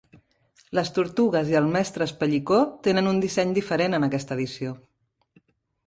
[0.77, 2.59] Les Tortugues i el mestre Espellicó
[2.91, 4.77] tenen un disseny diferent en aquesta edició.